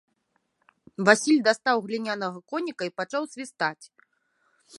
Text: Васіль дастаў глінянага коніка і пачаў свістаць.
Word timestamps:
Васіль 1.09 1.43
дастаў 1.47 1.77
глінянага 1.89 2.39
коніка 2.55 2.83
і 2.89 2.95
пачаў 3.03 3.23
свістаць. 3.37 3.79